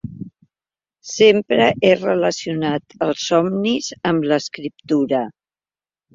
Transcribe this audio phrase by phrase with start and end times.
[1.09, 5.23] Sempre he relacionat els somnis amb l'escriptura.